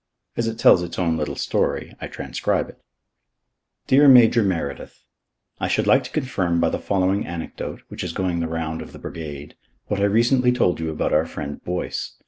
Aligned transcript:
As 0.35 0.47
it 0.47 0.57
tells 0.57 0.81
its 0.81 0.97
own 0.97 1.15
little 1.15 1.35
story, 1.35 1.93
I 2.01 2.07
transcribe 2.07 2.69
it. 2.69 2.81
"Dear 3.85 4.07
Major 4.07 4.41
Meredyth: 4.43 5.03
"I 5.59 5.67
should 5.67 5.85
like 5.85 6.03
to 6.05 6.09
confirm 6.09 6.59
by 6.59 6.69
the 6.69 6.79
following 6.79 7.27
anecdote, 7.27 7.83
which 7.89 8.03
is 8.03 8.11
going 8.11 8.39
the 8.39 8.47
round 8.47 8.81
of 8.81 8.93
the 8.93 8.97
Brigade, 8.99 9.55
what 9.89 9.99
I 9.99 10.05
recently 10.05 10.51
told 10.51 10.79
you 10.79 10.89
about 10.89 11.13
our 11.13 11.27
friend 11.27 11.63
Boyce. 11.63 12.15